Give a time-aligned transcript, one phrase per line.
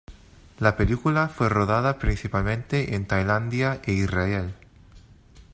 [0.57, 4.55] La película fue rodada principalmente en Tailandia e Israel.